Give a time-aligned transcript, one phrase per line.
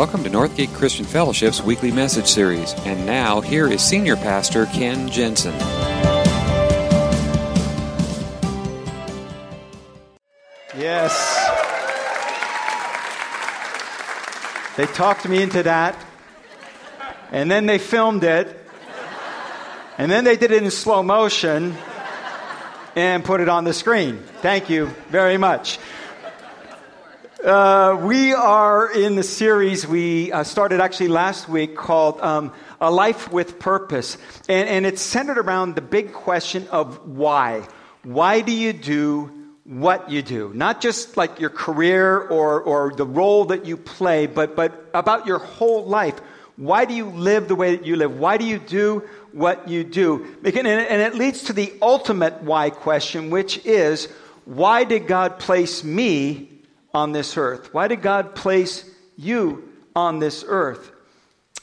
[0.00, 2.72] Welcome to Northgate Christian Fellowship's weekly message series.
[2.86, 5.52] And now, here is Senior Pastor Ken Jensen.
[10.74, 11.12] Yes.
[14.78, 16.02] They talked me into that.
[17.30, 18.58] And then they filmed it.
[19.98, 21.76] And then they did it in slow motion
[22.96, 24.22] and put it on the screen.
[24.40, 25.78] Thank you very much.
[27.44, 32.90] Uh, we are in the series we uh, started actually last week called um, A
[32.90, 34.18] Life with Purpose.
[34.46, 37.66] And, and it's centered around the big question of why.
[38.02, 39.30] Why do you do
[39.64, 40.52] what you do?
[40.54, 45.26] Not just like your career or, or the role that you play, but, but about
[45.26, 46.20] your whole life.
[46.56, 48.18] Why do you live the way that you live?
[48.18, 50.26] Why do you do what you do?
[50.44, 54.08] And it leads to the ultimate why question, which is
[54.44, 56.59] why did God place me
[56.94, 57.72] on this earth?
[57.72, 58.84] Why did God place
[59.16, 60.90] you on this earth?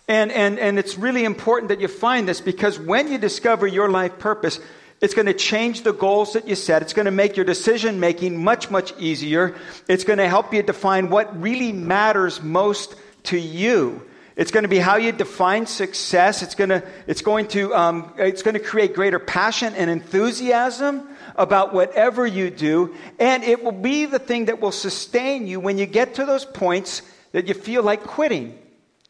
[0.08, 3.90] And, and, and it's really important that you find this because when you discover your
[3.90, 4.60] life purpose,
[5.02, 6.82] it's going to change the goals that you set.
[6.82, 9.56] It's going to make your decision making much, much easier.
[9.88, 14.02] It's going to help you define what really matters most to you.
[14.38, 16.42] It's going to be how you define success.
[16.42, 21.08] It's going to, it's going to, um, it's going to create greater passion and enthusiasm
[21.36, 25.78] about whatever you do, and it will be the thing that will sustain you when
[25.78, 28.58] you get to those points that you feel like quitting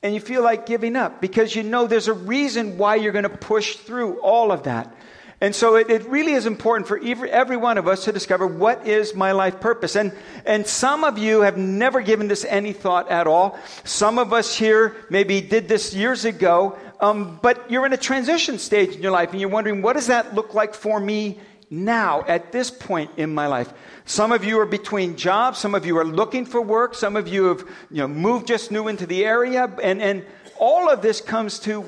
[0.03, 3.23] and you feel like giving up because you know there's a reason why you're going
[3.23, 4.93] to push through all of that.
[5.39, 8.47] And so it, it, really is important for every, every one of us to discover
[8.47, 9.95] what is my life purpose.
[9.95, 10.11] And,
[10.45, 13.59] and some of you have never given this any thought at all.
[13.83, 18.57] Some of us here maybe did this years ago, um, but you're in a transition
[18.57, 21.37] stage in your life and you're wondering, what does that look like for me
[21.69, 23.73] now at this point in my life.
[24.05, 27.27] Some of you are between jobs, some of you are looking for work, some of
[27.27, 27.59] you have
[27.91, 30.25] you know, moved just new into the area, and, and
[30.57, 31.81] all of this comes to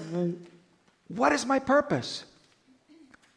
[1.08, 2.26] what is my purpose?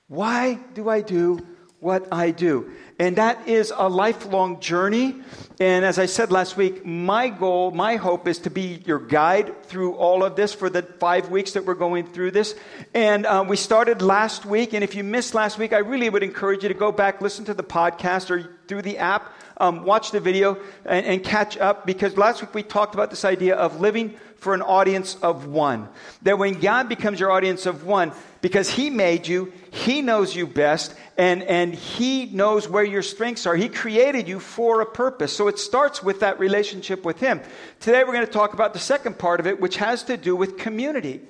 [0.08, 1.41] Why do I do
[1.82, 2.70] what I do.
[3.00, 5.16] And that is a lifelong journey.
[5.59, 9.65] And as I said last week, my goal, my hope is to be your guide
[9.65, 12.54] through all of this for the five weeks that we're going through this.
[12.94, 14.75] And uh, we started last week.
[14.75, 17.44] And if you missed last week, I really would encourage you to go back, listen
[17.47, 21.86] to the podcast or through the app, um, watch the video, and, and catch up.
[21.86, 25.88] Because last week we talked about this idea of living for an audience of one.
[26.22, 30.48] That when God becomes your audience of one, because He made you, He knows you
[30.48, 33.54] best, and, and He knows where your strengths are.
[33.54, 35.34] He created you for a purpose.
[35.34, 37.40] So it starts with that relationship with Him.
[37.78, 40.34] Today we're going to talk about the second part of it, which has to do
[40.34, 41.20] with community.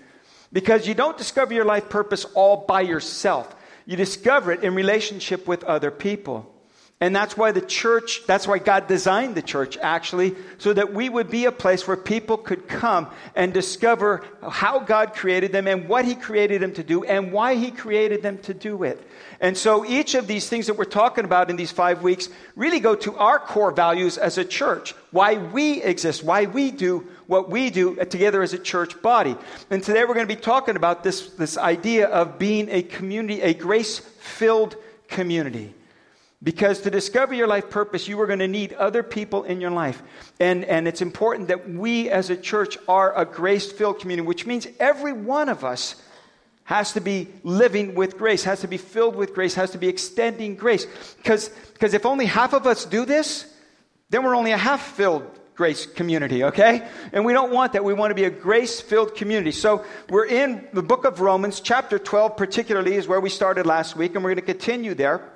[0.51, 3.55] Because you don't discover your life purpose all by yourself,
[3.85, 6.52] you discover it in relationship with other people.
[7.03, 11.09] And that's why the church, that's why God designed the church actually, so that we
[11.09, 15.89] would be a place where people could come and discover how God created them and
[15.89, 19.05] what He created them to do and why He created them to do it.
[19.41, 22.79] And so each of these things that we're talking about in these five weeks really
[22.79, 27.51] go to our core values as a church, why we exist, why we do what
[27.51, 29.35] we do together as a church body.
[29.71, 33.41] And today we're going to be talking about this, this idea of being a community,
[33.43, 34.77] a grace filled
[35.09, 35.75] community.
[36.43, 39.71] Because to discover your life purpose, you are going to need other people in your
[39.71, 40.03] life.
[40.41, 44.45] And, and it's important that we as a church are a grace filled community, which
[44.45, 45.95] means every one of us
[46.65, 49.89] has to be living with grace, has to be filled with grace, has to be
[49.89, 50.87] extending grace.
[51.17, 51.51] Because
[51.95, 53.53] if only half of us do this,
[54.11, 55.25] then we're only a half filled
[55.55, 56.87] grace community, okay?
[57.13, 57.85] And we don't want that.
[57.85, 59.53] We want to be a grace filled community.
[59.53, 63.95] So we're in the book of Romans, chapter 12, particularly, is where we started last
[63.95, 65.29] week, and we're going to continue there.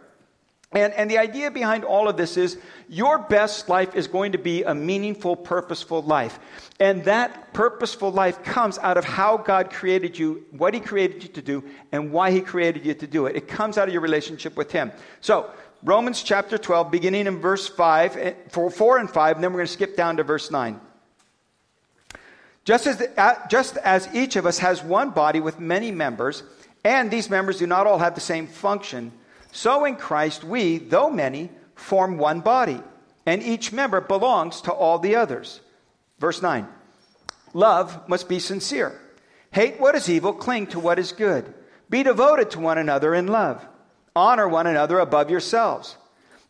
[0.72, 4.38] And, and the idea behind all of this is your best life is going to
[4.38, 6.38] be a meaningful, purposeful life.
[6.81, 11.28] And that purposeful life comes out of how God created you, what He created you
[11.31, 13.37] to do, and why He created you to do it.
[13.37, 14.93] It comes out of your relationship with Him.
[15.21, 15.50] So,
[15.84, 19.67] Romans chapter 12, beginning in verse 5, eh, 4 and 5, and then we're going
[19.67, 20.81] to skip down to verse 9.
[22.64, 26.43] Just as, the, just as each of us has one body with many members,
[26.85, 29.12] and these members do not all have the same function,
[29.56, 32.79] so in Christ, we, though many, form one body,
[33.25, 35.62] and each member belongs to all the others.
[36.19, 36.69] Verse 9
[37.55, 39.00] Love must be sincere.
[39.50, 41.55] Hate what is evil, cling to what is good.
[41.88, 43.67] Be devoted to one another in love.
[44.14, 45.97] Honor one another above yourselves.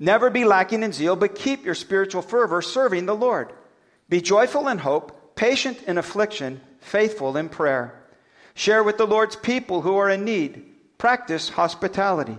[0.01, 3.53] Never be lacking in zeal, but keep your spiritual fervor serving the Lord.
[4.09, 8.03] Be joyful in hope, patient in affliction, faithful in prayer.
[8.55, 10.65] Share with the Lord's people who are in need.
[10.99, 12.39] Practice hospitality.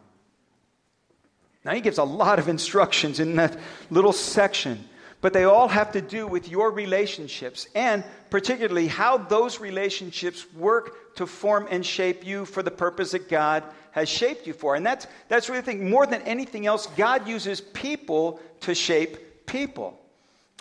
[1.63, 3.57] Now, he gives a lot of instructions in that
[3.89, 4.83] little section,
[5.21, 11.15] but they all have to do with your relationships and particularly how those relationships work
[11.15, 14.75] to form and shape you for the purpose that God has shaped you for.
[14.75, 15.89] And that's, that's really the thing.
[15.89, 19.99] More than anything else, God uses people to shape people.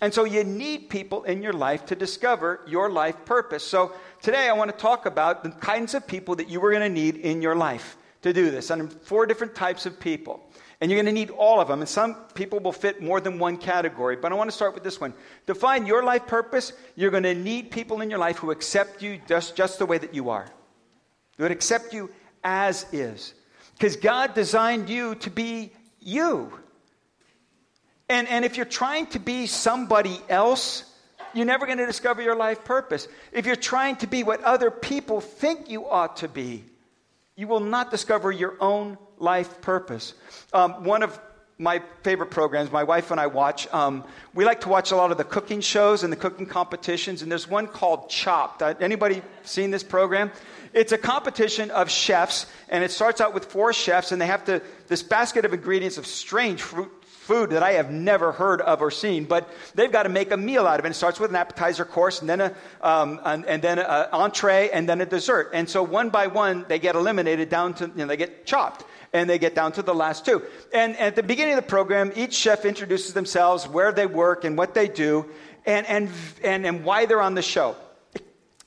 [0.03, 3.65] And so you need people in your life to discover your life purpose.
[3.65, 6.83] So today I want to talk about the kinds of people that you are going
[6.83, 8.71] to need in your life to do this.
[8.71, 10.43] And four different types of people.
[10.81, 11.81] And you're going to need all of them.
[11.81, 14.17] And some people will fit more than one category.
[14.17, 15.13] But I want to start with this one.
[15.47, 19.03] To find your life purpose, you're going to need people in your life who accept
[19.03, 20.47] you just, just the way that you are.
[21.37, 22.11] Who would accept you
[22.43, 23.35] as is.
[23.75, 26.51] Because God designed you to be you.
[28.09, 30.85] And, and if you're trying to be somebody else,
[31.35, 33.07] you're never going to discover your life purpose.
[33.33, 36.65] If you're trying to be what other people think you ought to be,
[37.37, 40.15] you will not discover your own life purpose.
[40.53, 41.21] Um, one of
[41.61, 44.03] my favorite programs, my wife and I watch, um,
[44.35, 47.31] we like to watch a lot of the cooking shows and the cooking competitions, and
[47.31, 48.63] there's one called Chopped.
[48.63, 50.33] Uh, anybody seen this program?
[50.73, 54.45] It's a competition of chefs, and it starts out with four chefs, and they have
[54.47, 58.81] to, this basket of ingredients of strange fruit, food that I have never heard of
[58.81, 60.91] or seen, but they've got to make a meal out of it.
[60.91, 64.71] It starts with an appetizer course, and then a, um, and, and, then an entree,
[64.73, 65.51] and then a dessert.
[65.53, 68.85] And so one by one, they get eliminated down to, you know, they get chopped
[69.13, 70.43] and they get down to the last two.
[70.73, 74.57] And at the beginning of the program, each chef introduces themselves, where they work, and
[74.57, 75.27] what they do,
[75.67, 76.11] and, and,
[76.43, 77.77] and, and why they're on the show.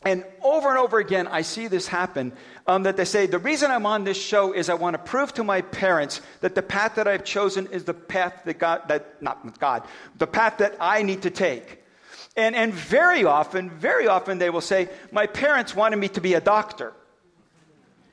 [0.05, 2.33] And over and over again, I see this happen
[2.67, 5.33] um, that they say, The reason I'm on this show is I want to prove
[5.35, 9.21] to my parents that the path that I've chosen is the path that God, that,
[9.21, 9.83] not God,
[10.17, 11.79] the path that I need to take.
[12.35, 16.33] And, and very often, very often they will say, My parents wanted me to be
[16.33, 16.93] a doctor.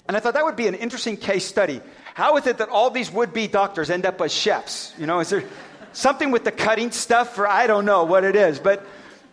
[0.07, 1.81] And I thought that would be an interesting case study.
[2.15, 4.93] How is it that all these would be doctors end up as chefs?
[4.99, 5.45] You know, is there
[5.93, 8.59] something with the cutting stuff, or I don't know what it is.
[8.59, 8.87] But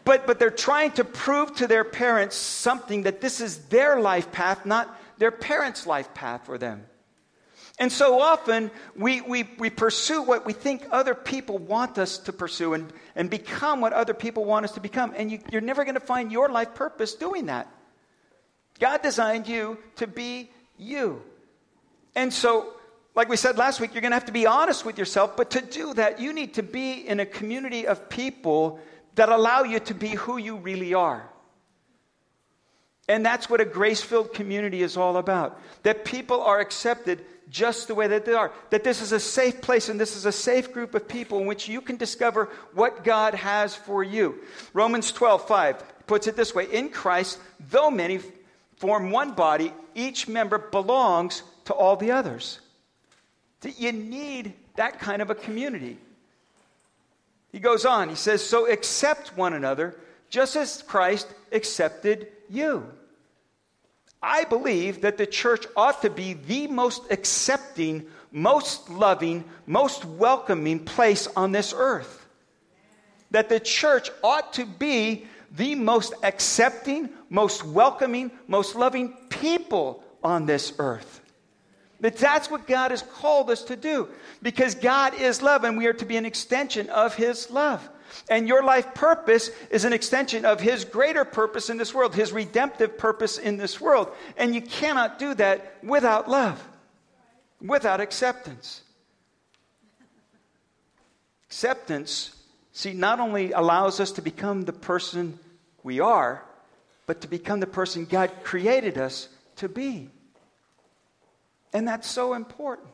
[0.08, 4.32] but, but they're trying to prove to their parents something that this is their life
[4.32, 6.86] path, not their parents' life path for them.
[7.78, 12.32] And so often we, we, we pursue what we think other people want us to
[12.32, 15.14] pursue and, and become what other people want us to become.
[15.14, 17.70] And you, you're never going to find your life purpose doing that.
[18.80, 21.22] God designed you to be you.
[22.18, 22.74] And so,
[23.14, 25.38] like we said last week, you're going to have to be honest with yourself.
[25.38, 28.80] But to do that, you need to be in a community of people
[29.14, 31.30] that allow you to be who you really are.
[33.08, 35.62] And that's what a grace filled community is all about.
[35.84, 38.52] That people are accepted just the way that they are.
[38.72, 41.46] That this is a safe place and this is a safe group of people in
[41.46, 44.40] which you can discover what God has for you.
[44.74, 48.22] Romans 12, 5 puts it this way In Christ, though many
[48.78, 52.60] form one body, each member belongs to all the others.
[53.64, 55.98] You need that kind of a community.
[57.52, 59.96] He goes on, he says, So accept one another
[60.30, 62.86] just as Christ accepted you.
[64.22, 70.80] I believe that the church ought to be the most accepting, most loving, most welcoming
[70.80, 72.26] place on this earth.
[73.32, 80.46] That the church ought to be the most accepting, most welcoming, most loving people on
[80.46, 81.17] this earth.
[82.00, 84.08] That that's what God has called us to do.
[84.42, 87.88] Because God is love and we are to be an extension of His love.
[88.30, 92.32] And your life purpose is an extension of His greater purpose in this world, His
[92.32, 94.12] redemptive purpose in this world.
[94.38, 96.64] And you cannot do that without love,
[97.62, 98.82] without acceptance.
[101.48, 102.36] Acceptance,
[102.74, 105.40] see, not only allows us to become the person
[105.84, 106.44] we are,
[107.08, 110.10] but to become the person God created us to be.
[111.74, 112.90] And that's so important.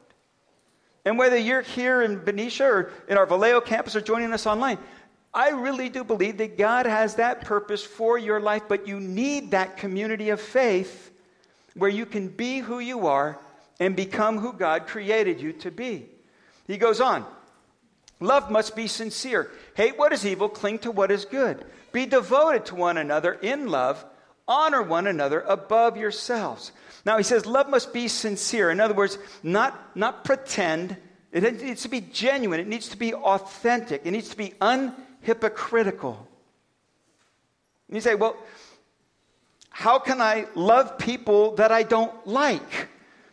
[1.06, 4.78] And whether you're here in Benicia or in our Vallejo campus or joining us online,
[5.34, 9.52] I really do believe that God has that purpose for your life, but you need
[9.52, 11.12] that community of faith
[11.76, 13.38] where you can be who you are
[13.80, 16.06] and become who God created you to be.
[16.68, 17.26] He goes on
[18.20, 19.52] Love must be sincere.
[19.76, 21.66] Hate what is evil, cling to what is good.
[21.92, 24.04] Be devoted to one another in love,
[24.48, 26.72] honor one another above yourselves.
[27.06, 28.72] Now he says love must be sincere.
[28.72, 30.98] In other words, not, not pretend.
[31.32, 32.60] It needs to be genuine.
[32.60, 34.02] It needs to be authentic.
[34.06, 36.18] It needs to be unhypocritical.
[37.88, 38.38] And you say, well,
[39.70, 42.88] how can I love people that I don't like?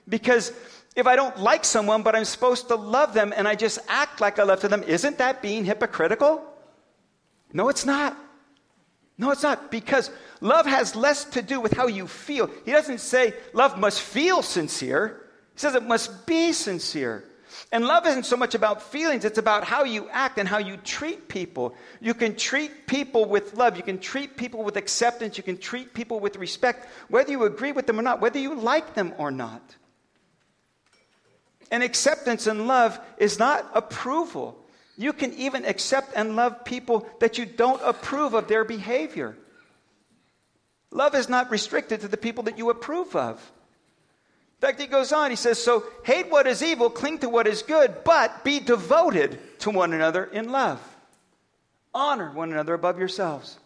[0.09, 0.53] Because
[0.97, 4.21] if I don't like someone, but I'm supposed to love them and I just act
[4.21, 6.43] like I love them, isn't that being hypocritical?
[7.53, 8.17] No, it's not.
[9.21, 9.71] No, it's not.
[9.71, 10.11] Because
[10.41, 12.51] love has less to do with how you feel.
[12.65, 17.25] He doesn't say love must feel sincere, he says it must be sincere.
[17.71, 20.79] And love isn't so much about feelings, it's about how you act and how you
[20.79, 21.75] treat people.
[22.01, 25.93] You can treat people with love, you can treat people with acceptance, you can treat
[25.93, 29.31] people with respect, whether you agree with them or not, whether you like them or
[29.31, 29.77] not.
[31.71, 34.60] And acceptance and love is not approval.
[35.01, 39.35] You can even accept and love people that you don't approve of their behavior.
[40.91, 43.37] Love is not restricted to the people that you approve of.
[44.59, 47.47] In fact, he goes on, he says, So hate what is evil, cling to what
[47.47, 50.83] is good, but be devoted to one another in love.
[51.95, 53.59] Honor one another above yourselves.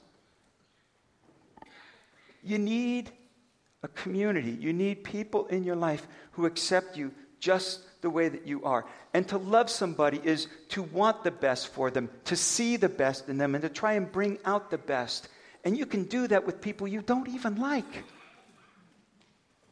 [2.45, 3.11] You need
[3.83, 7.11] a community, you need people in your life who accept you
[7.41, 8.85] just the way that you are.
[9.13, 13.29] And to love somebody is to want the best for them, to see the best
[13.29, 15.29] in them, and to try and bring out the best.
[15.65, 18.05] And you can do that with people you don't even like.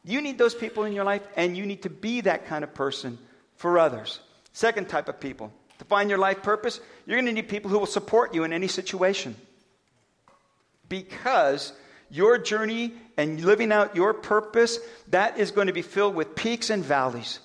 [0.03, 2.73] You need those people in your life, and you need to be that kind of
[2.73, 3.17] person
[3.55, 4.19] for others.
[4.51, 5.53] Second type of people.
[5.79, 8.53] To find your life purpose, you're going to need people who will support you in
[8.53, 9.35] any situation.
[10.89, 11.73] Because
[12.09, 14.79] your journey and living out your purpose,
[15.09, 17.39] that is going to be filled with peaks and valleys.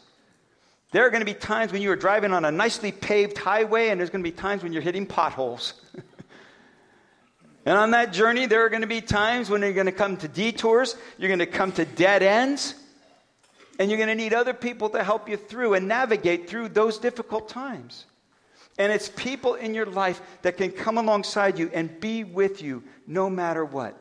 [0.91, 3.89] There are going to be times when you are driving on a nicely paved highway,
[3.89, 5.75] and there's going to be times when you're hitting potholes.
[7.67, 10.17] and on that journey, there are going to be times when you're going to come
[10.17, 12.75] to detours, you're going to come to dead ends,
[13.79, 16.97] and you're going to need other people to help you through and navigate through those
[16.99, 18.07] difficult times.
[18.79, 22.83] And it's people in your life that can come alongside you and be with you
[23.07, 24.01] no matter what.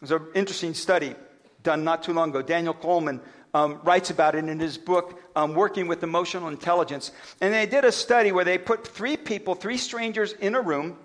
[0.00, 1.14] There's an interesting study
[1.62, 2.42] done not too long ago.
[2.42, 3.20] Daniel Goleman
[3.54, 7.12] um, writes about it in his book, um, Working with Emotional Intelligence.
[7.40, 10.96] And they did a study where they put three people, three strangers in a room.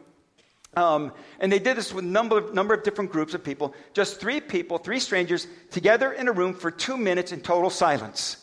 [0.77, 3.73] Um, and they did this with a number of, number of different groups of people.
[3.93, 8.37] Just three people, three strangers, together in a room for two minutes in total silence.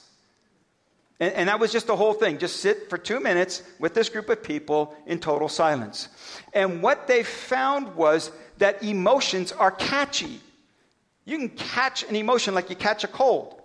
[1.20, 2.38] And, and that was just the whole thing.
[2.38, 6.08] Just sit for two minutes with this group of people in total silence.
[6.52, 10.40] And what they found was that emotions are catchy.
[11.24, 13.61] You can catch an emotion like you catch a cold.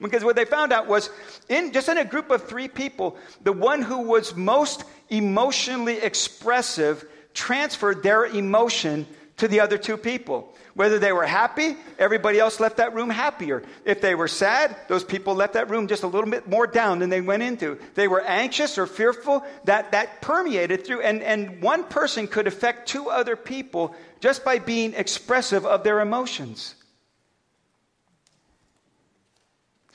[0.00, 1.10] Because what they found out was,
[1.48, 7.04] in just in a group of three people, the one who was most emotionally expressive
[7.34, 10.54] transferred their emotion to the other two people.
[10.74, 13.62] Whether they were happy, everybody else left that room happier.
[13.84, 17.00] If they were sad, those people left that room just a little bit more down
[17.00, 17.78] than they went into.
[17.94, 21.02] They were anxious or fearful, that, that permeated through.
[21.02, 26.00] And, and one person could affect two other people just by being expressive of their
[26.00, 26.74] emotions.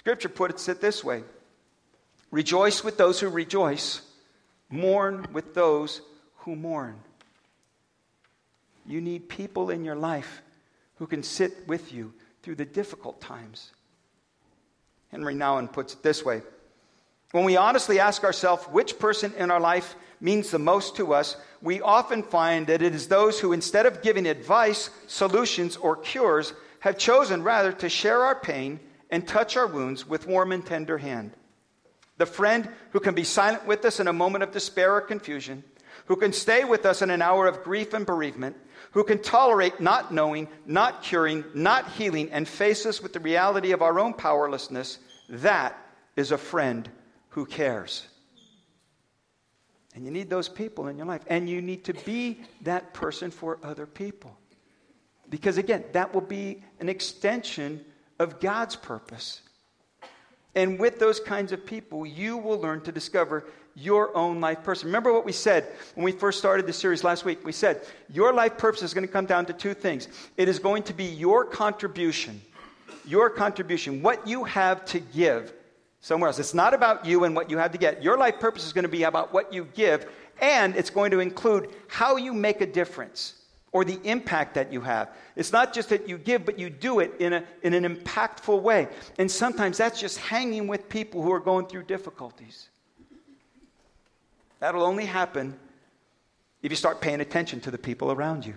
[0.06, 1.24] Scripture puts it this way
[2.30, 4.04] Rejoice with those who rejoice,
[4.70, 6.00] mourn with those
[6.42, 7.00] who mourn.
[8.86, 10.44] You need people in your life
[10.98, 13.72] who can sit with you through the difficult times.
[15.10, 16.44] Henry Nouwen puts it this way
[17.32, 21.36] When we honestly ask ourselves which person in our life means the most to us,
[21.64, 26.54] we often find that it is those who, instead of giving advice, solutions, or cures,
[26.82, 30.98] have chosen rather to share our pain and touch our wounds with warm and tender
[30.98, 31.32] hand.
[32.18, 35.64] The friend who can be silent with us in a moment of despair or confusion,
[36.06, 38.56] who can stay with us in an hour of grief and bereavement,
[38.92, 43.72] who can tolerate not knowing, not curing, not healing, and face us with the reality
[43.72, 45.78] of our own powerlessness, that
[46.16, 46.90] is a friend
[47.30, 48.08] who cares.
[49.96, 51.24] And you need those people in your life.
[51.28, 54.38] And you need to be that person for other people.
[55.30, 57.84] Because again, that will be an extension
[58.20, 59.42] of God's purpose.
[60.56, 63.46] And with those kinds of people, you will learn to discover
[63.76, 64.86] your own life purpose.
[64.86, 67.46] Remember what we said when we first started the series last week?
[67.46, 70.08] We said your life purpose is going to come down to two things.
[70.38, 72.42] It is going to be your contribution,
[73.06, 75.52] your contribution, what you have to give
[76.00, 76.40] somewhere else.
[76.40, 78.02] It's not about you and what you have to get.
[78.02, 81.20] Your life purpose is going to be about what you give, and it's going to
[81.20, 83.34] include how you make a difference
[83.76, 85.10] or the impact that you have.
[85.36, 88.62] It's not just that you give, but you do it in, a, in an impactful
[88.62, 88.88] way.
[89.20, 92.70] And sometimes that's just hanging with people who are going through difficulties.
[94.62, 95.60] That'll only happen
[96.64, 98.54] if you start paying attention to the people around you.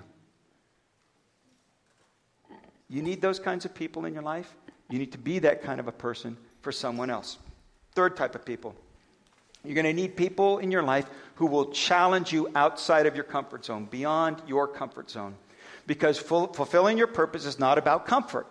[2.89, 4.55] You need those kinds of people in your life.
[4.89, 7.39] You need to be that kind of a person for someone else.
[7.97, 8.77] Third type of people
[9.65, 11.07] you're going to need people in your life
[11.39, 15.37] who will challenge you outside of your comfort zone, beyond your comfort zone.
[15.87, 18.47] because full, fulfilling your purpose is not about comfort.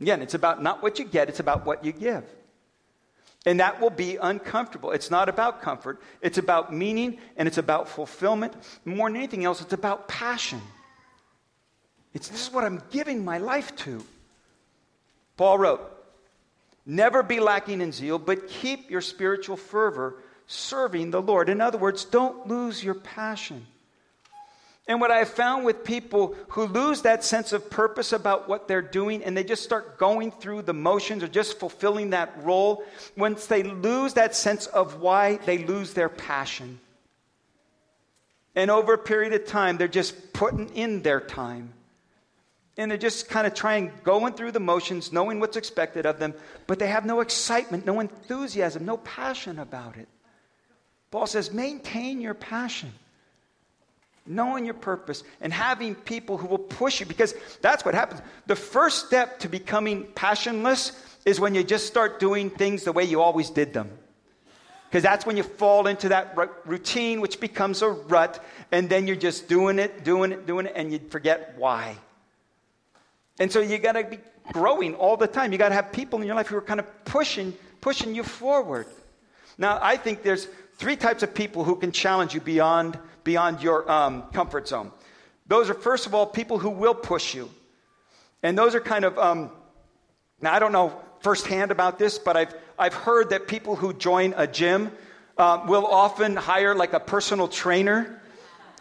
[0.00, 2.24] Again, it's about not what you get, it's about what you give.
[3.46, 4.90] And that will be uncomfortable.
[4.90, 8.54] It's not about comfort, it's about meaning and it's about fulfillment.
[8.84, 10.60] More than anything else, it's about passion.
[12.12, 14.04] It's this is what I'm giving my life to.
[15.36, 15.80] Paul wrote,
[16.84, 20.16] Never be lacking in zeal, but keep your spiritual fervor
[20.48, 21.48] serving the Lord.
[21.48, 23.66] In other words, don't lose your passion.
[24.88, 28.66] And what I have found with people who lose that sense of purpose about what
[28.66, 32.82] they're doing and they just start going through the motions or just fulfilling that role,
[33.14, 36.80] once they lose that sense of why, they lose their passion.
[38.56, 41.74] And over a period of time, they're just putting in their time.
[42.78, 46.32] And they're just kind of trying, going through the motions, knowing what's expected of them,
[46.66, 50.08] but they have no excitement, no enthusiasm, no passion about it.
[51.10, 52.92] Paul says, maintain your passion
[54.28, 58.20] knowing your purpose and having people who will push you because that's what happens.
[58.46, 60.92] The first step to becoming passionless
[61.24, 63.90] is when you just start doing things the way you always did them.
[64.88, 66.34] Because that's when you fall into that
[66.64, 70.72] routine, which becomes a rut, and then you're just doing it, doing it, doing it,
[70.74, 71.96] and you forget why.
[73.38, 74.18] And so you got to be
[74.52, 75.52] growing all the time.
[75.52, 78.22] You got to have people in your life who are kind of pushing, pushing you
[78.22, 78.86] forward.
[79.58, 80.48] Now, I think there's
[80.78, 84.90] three types of people who can challenge you beyond beyond your um, comfort zone.
[85.46, 87.50] Those are, first of all, people who will push you.
[88.42, 89.50] And those are kind of, um,
[90.40, 94.32] now I don't know firsthand about this, but I've, I've heard that people who join
[94.36, 94.92] a gym
[95.36, 98.22] uh, will often hire like a personal trainer.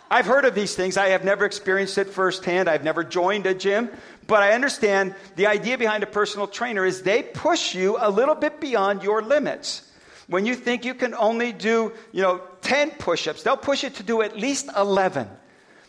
[0.10, 0.96] I've heard of these things.
[0.96, 2.70] I have never experienced it firsthand.
[2.70, 3.90] I've never joined a gym.
[4.28, 8.36] But I understand the idea behind a personal trainer is they push you a little
[8.36, 9.87] bit beyond your limits.
[10.28, 14.04] When you think you can only do, you know, 10 push-ups, they'll push you to
[14.04, 15.28] do at least 11.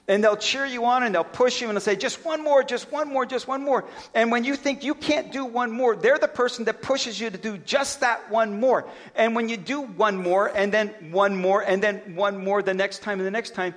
[0.07, 2.63] And they'll cheer you on and they'll push you and they'll say, just one more,
[2.63, 3.85] just one more, just one more.
[4.15, 7.29] And when you think you can't do one more, they're the person that pushes you
[7.29, 8.89] to do just that one more.
[9.15, 12.73] And when you do one more and then one more and then one more the
[12.73, 13.75] next time and the next time,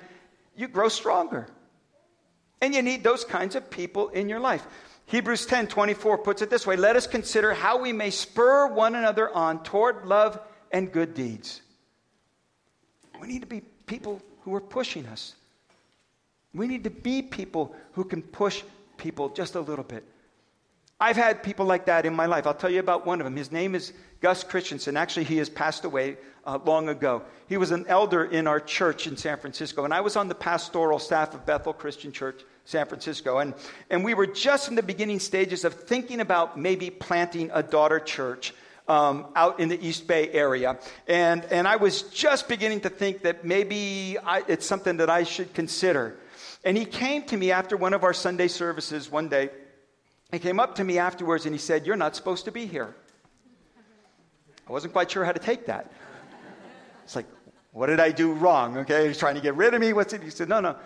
[0.56, 1.48] you grow stronger.
[2.62, 4.66] And you need those kinds of people in your life.
[5.06, 8.94] Hebrews 10 24 puts it this way Let us consider how we may spur one
[8.94, 10.40] another on toward love
[10.72, 11.62] and good deeds.
[13.20, 15.34] We need to be people who are pushing us.
[16.54, 18.62] We need to be people who can push
[18.96, 20.04] people just a little bit.
[21.00, 22.46] I've had people like that in my life.
[22.46, 23.36] I'll tell you about one of them.
[23.36, 24.96] His name is Gus Christensen.
[24.96, 27.22] Actually, he has passed away uh, long ago.
[27.48, 30.34] He was an elder in our church in San Francisco, and I was on the
[30.34, 33.38] pastoral staff of Bethel Christian Church, San Francisco.
[33.38, 33.54] And,
[33.90, 37.98] and we were just in the beginning stages of thinking about maybe planting a daughter
[37.98, 38.54] church
[38.88, 40.78] um, out in the East Bay area.
[41.06, 45.22] And, and I was just beginning to think that maybe I, it's something that I
[45.24, 46.18] should consider.
[46.64, 49.50] And he came to me after one of our Sunday services one day.
[50.30, 52.94] He came up to me afterwards and he said, You're not supposed to be here.
[54.68, 55.92] I wasn't quite sure how to take that.
[57.04, 57.26] It's like,
[57.72, 58.78] what did I do wrong?
[58.78, 59.92] Okay, he's trying to get rid of me.
[59.92, 60.22] What's it?
[60.22, 60.76] He said, No, no.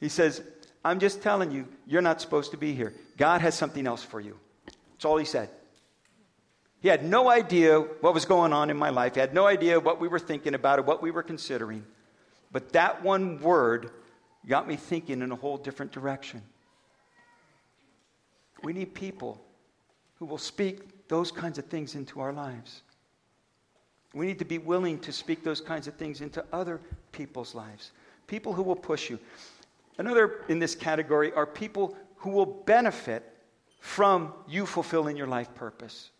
[0.00, 0.42] He says,
[0.84, 2.92] I'm just telling you, you're not supposed to be here.
[3.16, 4.38] God has something else for you.
[4.66, 5.48] That's all he said.
[6.86, 9.14] He had no idea what was going on in my life.
[9.14, 11.84] He had no idea what we were thinking about or what we were considering.
[12.52, 13.90] But that one word
[14.46, 16.42] got me thinking in a whole different direction.
[18.62, 19.44] We need people
[20.20, 22.82] who will speak those kinds of things into our lives.
[24.14, 27.90] We need to be willing to speak those kinds of things into other people's lives.
[28.28, 29.18] People who will push you.
[29.98, 33.24] Another in this category are people who will benefit
[33.80, 36.10] from you fulfilling your life purpose.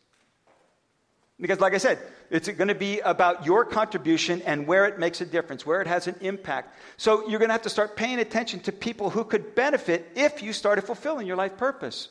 [1.39, 1.99] Because, like I said,
[2.31, 5.87] it's going to be about your contribution and where it makes a difference, where it
[5.87, 6.75] has an impact.
[6.97, 10.43] So, you're going to have to start paying attention to people who could benefit if
[10.43, 12.09] you started fulfilling your life purpose.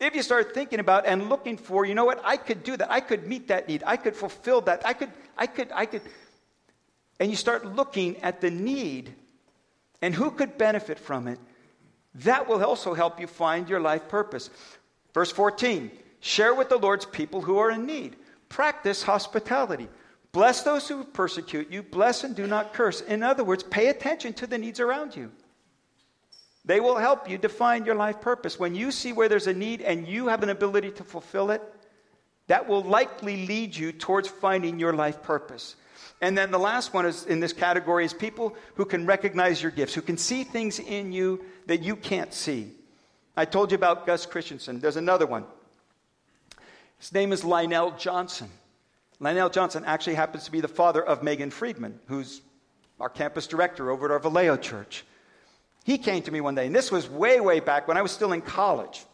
[0.00, 2.90] If you start thinking about and looking for, you know what, I could do that.
[2.90, 3.84] I could meet that need.
[3.86, 4.84] I could fulfill that.
[4.84, 6.02] I could, I could, I could.
[7.20, 9.14] And you start looking at the need
[10.02, 11.38] and who could benefit from it.
[12.16, 14.50] That will also help you find your life purpose.
[15.12, 18.16] Verse 14 share with the Lord's people who are in need.
[18.54, 19.88] Practice hospitality.
[20.30, 21.82] Bless those who persecute you.
[21.82, 23.00] Bless and do not curse.
[23.00, 25.32] In other words, pay attention to the needs around you.
[26.64, 28.56] They will help you define your life purpose.
[28.56, 31.62] When you see where there's a need and you have an ability to fulfill it,
[32.46, 35.74] that will likely lead you towards finding your life purpose.
[36.20, 39.72] And then the last one is in this category is people who can recognize your
[39.72, 42.70] gifts, who can see things in you that you can't see.
[43.36, 44.78] I told you about Gus Christensen.
[44.78, 45.44] There's another one.
[47.04, 48.48] His name is Lionel Johnson.
[49.20, 52.40] Lionel Johnson actually happens to be the father of Megan Friedman, who's
[52.98, 55.04] our campus director over at our Vallejo church.
[55.84, 58.10] He came to me one day, and this was way, way back when I was
[58.10, 59.04] still in college.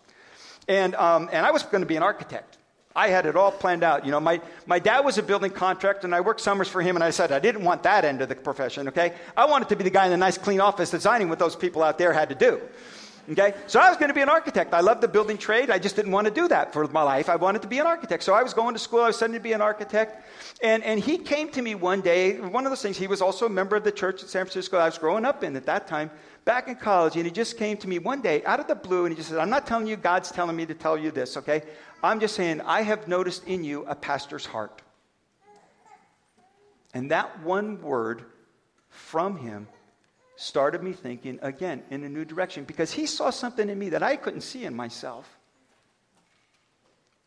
[0.69, 2.59] And, um, and I was going to be an architect.
[2.95, 4.05] I had it all planned out.
[4.05, 6.95] You know, my, my dad was a building contractor, and I worked summers for him,
[6.95, 9.15] and I said I didn't want that end of the profession, okay?
[9.37, 11.83] I wanted to be the guy in the nice, clean office designing what those people
[11.83, 12.61] out there had to do.
[13.31, 13.55] Okay?
[13.67, 14.75] So I was going to be an architect.
[14.75, 15.71] I loved the building trade.
[15.71, 17.29] I just didn't want to do that for my life.
[17.29, 18.25] I wanted to be an architect.
[18.25, 19.01] So I was going to school.
[19.01, 20.27] I was studying to be an architect.
[20.63, 23.47] And, and he came to me one day, one of those things, he was also
[23.47, 25.87] a member of the church in San Francisco I was growing up in at that
[25.87, 26.11] time,
[26.45, 27.17] back in college.
[27.17, 29.29] And he just came to me one day out of the blue and he just
[29.29, 31.63] said, I'm not telling you God's telling me to tell you this, okay?
[32.03, 34.83] I'm just saying, I have noticed in you a pastor's heart.
[36.93, 38.25] And that one word
[38.89, 39.69] from him
[40.41, 44.03] started me thinking again in a new direction because he saw something in me that
[44.03, 45.29] I couldn't see in myself.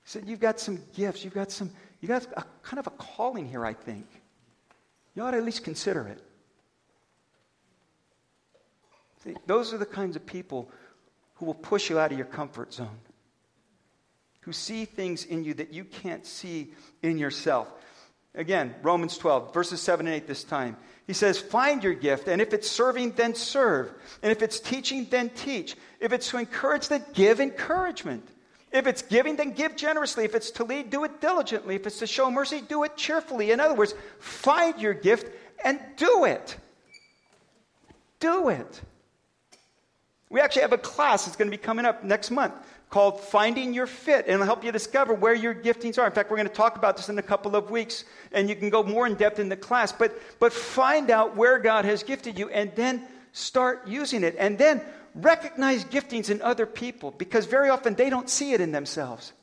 [0.04, 1.70] He said, You've got some gifts, you've got some,
[2.02, 4.08] you got a kind of a calling here, I think.
[5.14, 6.24] You ought to at least consider it.
[9.24, 10.72] See, those are the kinds of people
[11.36, 12.98] who will push you out of your comfort zone,
[14.42, 16.74] who see things in you that you can't see
[17.04, 17.68] in yourself.
[18.36, 20.76] Again, Romans 12, verses 7 and 8 this time.
[21.06, 23.92] He says, Find your gift, and if it's serving, then serve.
[24.24, 25.76] And if it's teaching, then teach.
[26.00, 28.28] If it's to encourage, then give encouragement.
[28.72, 30.26] If it's giving, then give generously.
[30.26, 31.76] If it's to lead, do it diligently.
[31.76, 33.52] If it's to show mercy, do it cheerfully.
[33.52, 35.32] In other words, find your gift
[35.64, 36.58] and do it.
[38.20, 38.82] Do it.
[40.32, 42.56] We actually have a class that's going to be coming up next month
[42.94, 46.06] called Finding Your Fit, and it'll help you discover where your giftings are.
[46.06, 48.56] In fact, we're going to talk about this in a couple of weeks, and you
[48.56, 49.92] can go more in depth in the class.
[49.92, 53.02] But, but find out where God has gifted you, and then
[53.32, 54.36] start using it.
[54.38, 54.80] And then
[55.16, 59.34] recognize giftings in other people, because very often they don't see it in themselves.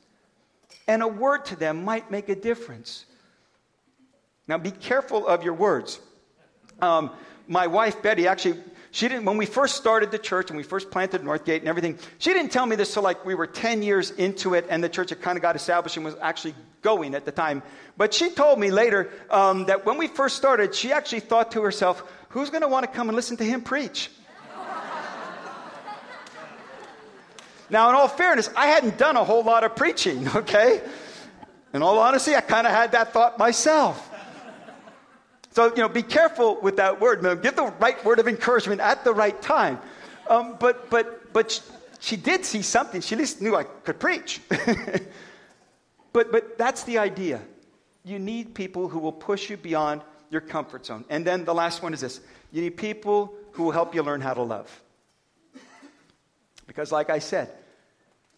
[0.87, 3.03] And a word to them might make a difference.
[4.47, 5.99] Now, be careful of your words.
[6.81, 7.11] Um,
[7.49, 8.61] my wife, Betty, actually
[8.91, 11.97] she didn't, when we first started the church and we first planted Northgate and everything,
[12.17, 14.89] she didn't tell me this till like we were 10 years into it and the
[14.89, 17.63] church had kind of got established and was actually going at the time.
[17.95, 21.61] But she told me later um, that when we first started, she actually thought to
[21.61, 24.09] herself, who's going to want to come and listen to him preach?
[27.69, 30.81] now, in all fairness, I hadn't done a whole lot of preaching, okay?
[31.73, 34.10] In all honesty, I kind of had that thought myself.
[35.51, 37.21] So, you know, be careful with that word.
[37.41, 39.79] Give the right word of encouragement at the right time.
[40.29, 41.61] Um, but, but, but she,
[41.99, 43.01] she did see something.
[43.01, 44.39] She at least knew I could preach.
[46.13, 47.41] but, but that's the idea.
[48.05, 51.03] You need people who will push you beyond your comfort zone.
[51.09, 54.21] And then the last one is this you need people who will help you learn
[54.21, 54.81] how to love.
[56.65, 57.51] Because, like I said,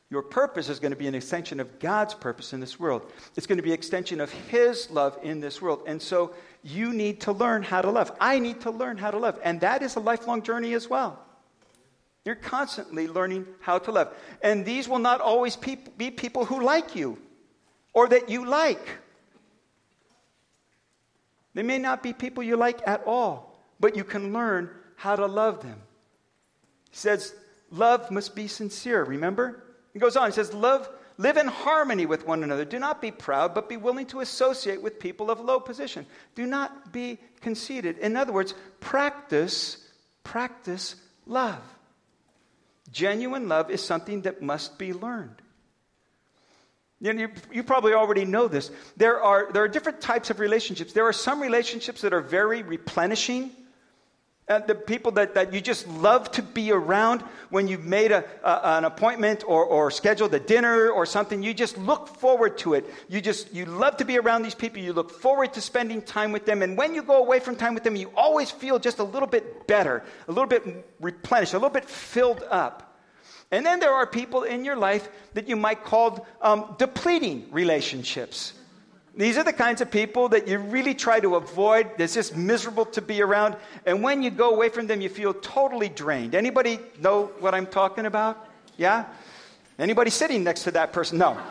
[0.09, 3.03] your purpose is going to be an extension of God's purpose in this world.
[3.35, 5.83] It's going to be an extension of His love in this world.
[5.85, 8.11] And so you need to learn how to love.
[8.19, 9.39] I need to learn how to love.
[9.43, 11.19] And that is a lifelong journey as well.
[12.25, 14.15] You're constantly learning how to love.
[14.41, 17.17] And these will not always be people who like you
[17.91, 18.87] or that you like.
[21.53, 25.25] They may not be people you like at all, but you can learn how to
[25.25, 25.79] love them.
[26.89, 27.35] He says,
[27.71, 29.63] Love must be sincere, remember?
[29.93, 32.65] He goes on, he says, Love, live in harmony with one another.
[32.65, 36.05] Do not be proud, but be willing to associate with people of low position.
[36.35, 37.97] Do not be conceited.
[37.99, 39.77] In other words, practice,
[40.23, 40.95] practice
[41.25, 41.61] love.
[42.91, 45.41] Genuine love is something that must be learned.
[46.99, 48.71] You, you, probably already know this.
[48.95, 50.93] There are, there are different types of relationships.
[50.93, 53.51] There are some relationships that are very replenishing
[54.49, 58.25] uh, the people that, that you just love to be around when you've made a,
[58.43, 62.73] a, an appointment or, or scheduled a dinner or something, you just look forward to
[62.73, 62.89] it.
[63.07, 64.79] You just, you love to be around these people.
[64.79, 66.61] You look forward to spending time with them.
[66.61, 69.29] And when you go away from time with them, you always feel just a little
[69.29, 72.99] bit better, a little bit replenished, a little bit filled up.
[73.49, 78.53] And then there are people in your life that you might call um, depleting relationships.
[79.15, 81.91] These are the kinds of people that you really try to avoid.
[81.99, 83.55] It's just miserable to be around.
[83.85, 86.33] And when you go away from them, you feel totally drained.
[86.33, 88.47] Anybody know what I'm talking about?
[88.75, 89.05] Yeah?
[89.77, 91.19] Anybody sitting next to that person?
[91.19, 91.37] No.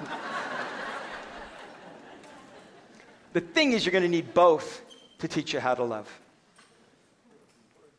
[3.32, 4.82] the thing is, you're going to need both
[5.20, 6.08] to teach you how to love.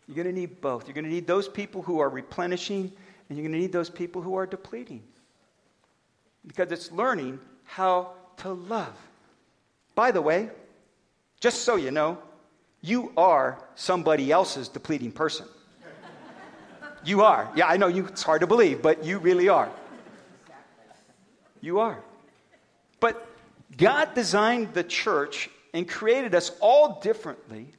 [0.10, 0.88] You're going to need both.
[0.88, 2.92] You're going to need those people who are replenishing,
[3.30, 5.04] and you're going to need those people who are depleting.
[6.46, 8.94] Because it's learning how to love.
[9.96, 10.50] By the way,
[11.40, 12.18] just so you know,
[12.82, 15.48] you are somebody else's depleting person.
[17.06, 17.52] You are.
[17.56, 19.70] Yeah, I know you, it's hard to believe, but you really are.
[21.60, 22.00] You are.
[23.00, 23.28] But
[23.78, 27.74] God designed the church and created us all differently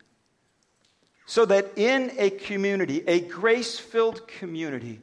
[1.27, 5.01] so that in a community, a grace filled community,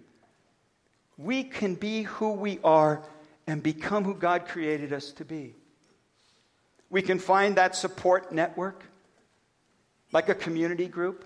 [1.17, 3.04] we can be who we are
[3.47, 5.56] and become who God created us to be.
[6.92, 8.84] We can find that support network,
[10.12, 11.26] like a community group.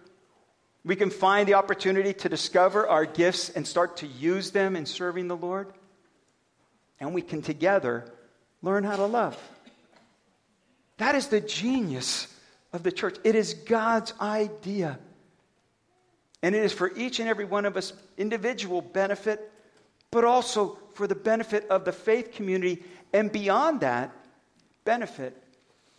[0.86, 4.86] We can find the opportunity to discover our gifts and start to use them in
[4.86, 5.74] serving the Lord.
[7.00, 8.06] And we can together
[8.62, 9.36] learn how to love.
[10.98, 12.28] That is the genius
[12.72, 13.18] of the church.
[13.24, 15.00] It is God's idea.
[16.44, 19.52] And it is for each and every one of us individual benefit,
[20.12, 24.12] but also for the benefit of the faith community, and beyond that,
[24.84, 25.42] benefit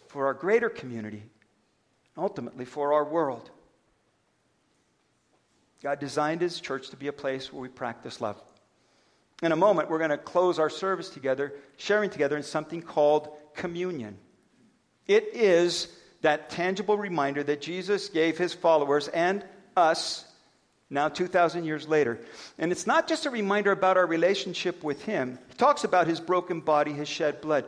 [0.08, 1.22] for our greater community,
[2.16, 3.50] ultimately for our world.
[5.82, 8.42] God designed His church to be a place where we practice love.
[9.42, 13.28] In a moment, we're going to close our service together, sharing together in something called
[13.54, 14.16] communion.
[15.06, 15.88] It is
[16.22, 19.44] that tangible reminder that Jesus gave his followers and
[19.76, 20.24] us
[20.88, 22.18] now 2,000 years later.
[22.58, 26.20] And it's not just a reminder about our relationship with him, he talks about his
[26.20, 27.64] broken body, his shed blood.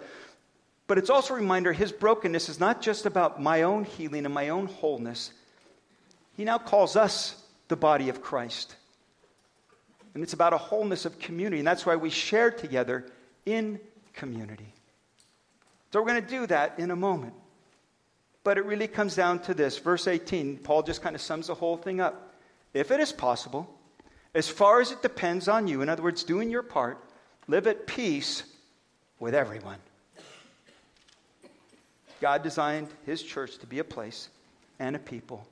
[0.88, 4.34] But it's also a reminder his brokenness is not just about my own healing and
[4.34, 5.32] my own wholeness.
[6.36, 8.74] He now calls us the body of Christ.
[10.14, 11.58] And it's about a wholeness of community.
[11.58, 13.04] And that's why we share together
[13.44, 13.78] in
[14.14, 14.72] community.
[15.92, 17.34] So we're going to do that in a moment.
[18.42, 19.78] But it really comes down to this.
[19.78, 22.34] Verse 18, Paul just kind of sums the whole thing up.
[22.72, 23.68] If it is possible,
[24.34, 26.98] as far as it depends on you, in other words, doing your part,
[27.46, 28.42] live at peace
[29.18, 29.78] with everyone.
[32.20, 34.28] God designed his church to be a place
[34.78, 35.46] and a people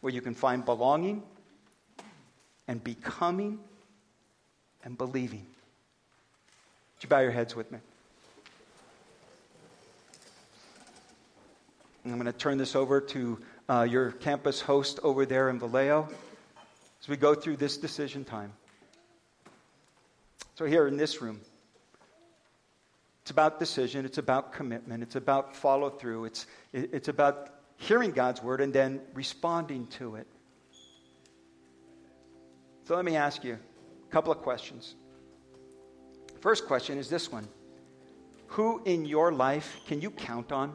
[0.00, 1.22] where you can find belonging
[2.68, 3.58] and becoming
[4.84, 5.46] and believing.
[6.96, 7.78] Would you bow your heads with me?
[12.04, 16.08] I'm going to turn this over to uh, your campus host over there in Vallejo
[17.00, 18.52] as we go through this decision time.
[20.56, 21.40] So, here in this room,
[23.22, 28.42] it's about decision, it's about commitment, it's about follow through, it's, it's about hearing God's
[28.42, 30.26] word and then responding to it.
[32.84, 34.96] So, let me ask you a couple of questions.
[36.40, 37.46] First question is this one
[38.48, 40.74] Who in your life can you count on?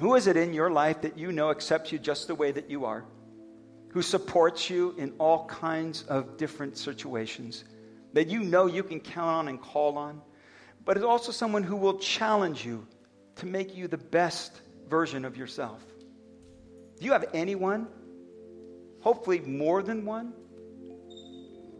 [0.00, 2.68] Who is it in your life that you know accepts you just the way that
[2.68, 3.04] you are?
[3.90, 7.64] Who supports you in all kinds of different situations
[8.12, 10.20] that you know you can count on and call on?
[10.84, 12.86] But it's also someone who will challenge you
[13.36, 15.82] to make you the best version of yourself.
[16.98, 17.86] Do you have anyone?
[19.00, 20.32] Hopefully, more than one?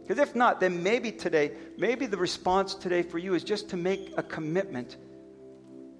[0.01, 3.77] Because if not, then maybe today, maybe the response today for you is just to
[3.77, 4.97] make a commitment,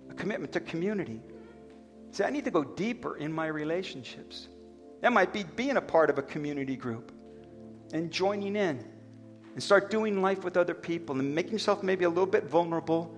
[0.10, 1.22] a commitment to community
[2.12, 4.48] Say, I need to go deeper in my relationships.
[5.02, 7.12] That might be being a part of a community group
[7.94, 8.84] and joining in
[9.60, 13.14] and start doing life with other people and making yourself maybe a little bit vulnerable,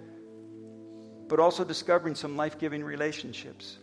[1.28, 3.78] but also discovering some life giving relationships.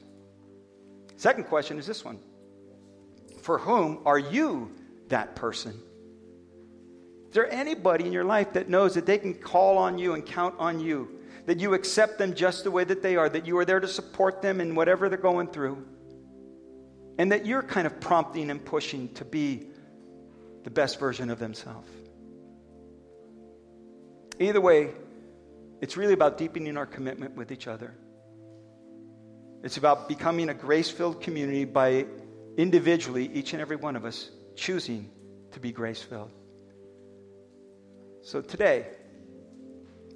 [1.15, 2.19] Second question is this one
[3.43, 4.75] For whom are you
[5.07, 5.71] that person?
[7.29, 10.27] Is there anybody in your life that knows that they can call on you and
[10.27, 13.57] count on you that you accept them just the way that they are, that you
[13.59, 15.87] are there to support them in whatever they're going through,
[17.19, 19.69] and that you're kind of prompting and pushing to be
[20.65, 21.89] the best version of themselves.
[24.41, 24.91] Either way,
[25.81, 27.95] it's really about deepening our commitment with each other.
[29.63, 32.07] It's about becoming a grace filled community by
[32.57, 35.11] individually, each and every one of us, choosing
[35.53, 36.31] to be grace filled.
[38.23, 38.87] So today,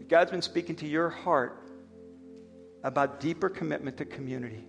[0.09, 1.59] God's been speaking to your heart
[2.85, 4.65] about deeper commitment to community,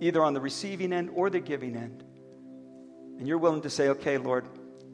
[0.00, 2.02] either on the receiving end or the giving end,
[3.18, 4.46] and you're willing to say, okay, Lord,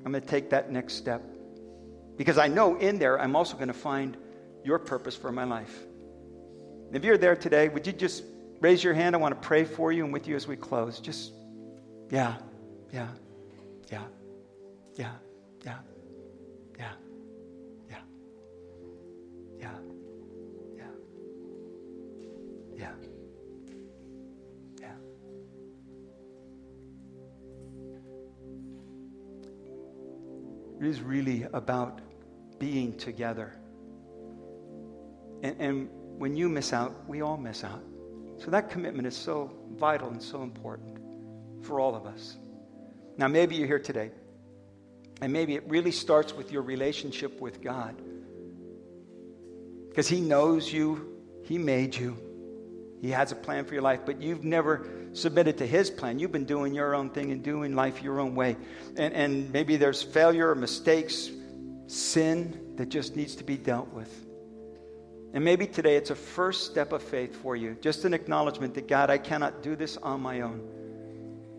[0.05, 1.23] I'm going to take that next step.
[2.21, 4.15] Because I know in there I'm also going to find
[4.63, 5.75] your purpose for my life.
[6.93, 8.25] If you're there today, would you just
[8.61, 9.15] raise your hand?
[9.15, 11.01] I want to pray for you and with you as we close.
[11.01, 11.33] Just,
[12.11, 12.37] yeah,
[12.93, 13.09] yeah,
[13.91, 14.03] yeah,
[14.97, 15.13] yeah,
[15.65, 15.77] yeah.
[16.79, 16.93] Yeah, yeah,
[19.59, 19.79] yeah,
[20.79, 20.93] yeah,
[22.77, 22.93] yeah,
[24.79, 24.95] yeah.
[30.81, 32.03] It is really about
[32.61, 33.53] being together.
[35.43, 37.83] And, and when you miss out, we all miss out.
[38.39, 40.99] So that commitment is so vital and so important
[41.63, 42.37] for all of us.
[43.17, 44.13] Now, maybe you're here today,
[45.21, 48.01] and maybe it really starts with your relationship with God.
[49.89, 52.17] Because He knows you, He made you,
[53.01, 56.19] He has a plan for your life, but you've never submitted to His plan.
[56.19, 58.57] You've been doing your own thing and doing life your own way.
[58.97, 61.31] And, and maybe there's failure or mistakes,
[61.91, 64.27] sin that just needs to be dealt with.
[65.33, 68.89] And maybe today it's a first step of faith for you, just an acknowledgement that
[68.89, 70.69] God, I cannot do this on my own.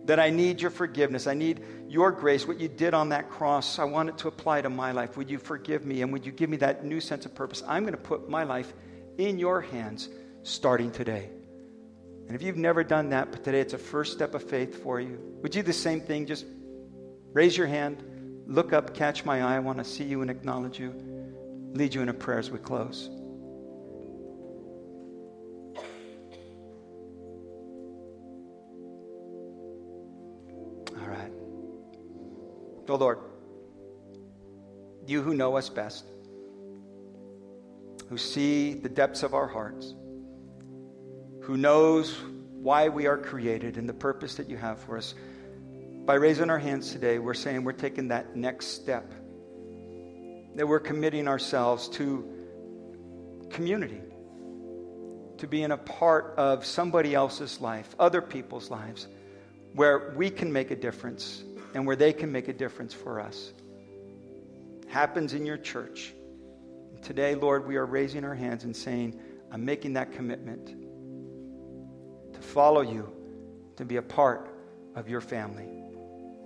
[0.05, 1.27] That I need your forgiveness.
[1.27, 2.47] I need your grace.
[2.47, 5.15] What you did on that cross, I want it to apply to my life.
[5.15, 6.01] Would you forgive me?
[6.01, 7.63] And would you give me that new sense of purpose?
[7.67, 8.73] I'm going to put my life
[9.17, 10.09] in your hands
[10.43, 11.29] starting today.
[12.27, 14.99] And if you've never done that, but today it's a first step of faith for
[14.99, 16.25] you, would you do the same thing?
[16.25, 16.45] Just
[17.33, 18.03] raise your hand,
[18.45, 19.55] look up, catch my eye.
[19.55, 20.93] I want to see you and acknowledge you,
[21.73, 23.09] lead you in a prayer as we close.
[30.99, 31.31] All right.
[32.89, 33.19] Oh Lord,
[35.07, 36.05] you who know us best,
[38.09, 39.95] who see the depths of our hearts,
[41.41, 42.17] who knows
[42.51, 45.15] why we are created and the purpose that you have for us.
[46.05, 49.11] By raising our hands today, we're saying we're taking that next step,
[50.55, 52.27] that we're committing ourselves to
[53.51, 54.01] community,
[55.37, 59.07] to being a part of somebody else's life, other people's lives,
[59.75, 61.43] where we can make a difference
[61.75, 63.53] and where they can make a difference for us.
[64.87, 66.13] Happens in your church.
[67.03, 69.19] Today, Lord, we are raising our hands and saying,
[69.51, 70.65] I'm making that commitment
[72.33, 73.07] to follow you,
[73.75, 74.49] to be a part
[74.95, 75.80] of your family.